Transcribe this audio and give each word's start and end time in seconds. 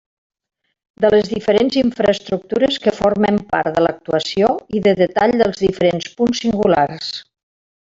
De 1.03 1.09
les 1.15 1.27
diferents 1.33 1.77
infraestructures 1.81 2.79
que 2.87 2.95
formen 3.01 3.37
part 3.53 3.77
de 3.77 3.85
l'actuació 3.89 4.51
i 4.79 4.83
de 4.89 4.95
detall 5.03 5.35
dels 5.45 5.63
diferents 5.67 6.11
punts 6.19 6.43
singulars. 6.47 7.15